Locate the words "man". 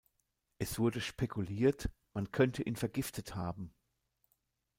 2.15-2.31